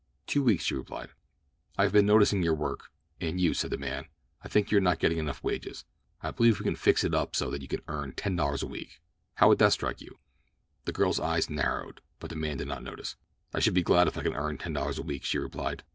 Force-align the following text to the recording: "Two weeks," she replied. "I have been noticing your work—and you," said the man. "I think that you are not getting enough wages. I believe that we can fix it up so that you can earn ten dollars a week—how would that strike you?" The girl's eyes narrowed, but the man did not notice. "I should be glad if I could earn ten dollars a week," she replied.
"Two 0.25 0.41
weeks," 0.43 0.63
she 0.63 0.73
replied. 0.73 1.09
"I 1.77 1.83
have 1.83 1.91
been 1.91 2.07
noticing 2.07 2.41
your 2.41 2.55
work—and 2.55 3.39
you," 3.39 3.53
said 3.53 3.69
the 3.69 3.77
man. 3.77 4.05
"I 4.41 4.47
think 4.47 4.65
that 4.65 4.71
you 4.71 4.79
are 4.79 4.81
not 4.81 4.97
getting 4.97 5.19
enough 5.19 5.43
wages. 5.43 5.85
I 6.23 6.31
believe 6.31 6.53
that 6.53 6.59
we 6.61 6.71
can 6.71 6.75
fix 6.75 7.03
it 7.03 7.13
up 7.13 7.35
so 7.35 7.51
that 7.51 7.61
you 7.61 7.67
can 7.67 7.83
earn 7.87 8.13
ten 8.13 8.35
dollars 8.35 8.63
a 8.63 8.67
week—how 8.67 9.47
would 9.47 9.59
that 9.59 9.73
strike 9.73 10.01
you?" 10.01 10.17
The 10.85 10.91
girl's 10.91 11.19
eyes 11.19 11.51
narrowed, 11.51 12.01
but 12.19 12.31
the 12.31 12.35
man 12.35 12.57
did 12.57 12.67
not 12.67 12.81
notice. 12.81 13.15
"I 13.53 13.59
should 13.59 13.75
be 13.75 13.83
glad 13.83 14.07
if 14.07 14.17
I 14.17 14.23
could 14.23 14.33
earn 14.33 14.57
ten 14.57 14.73
dollars 14.73 14.97
a 14.97 15.03
week," 15.03 15.23
she 15.23 15.37
replied. 15.37 15.83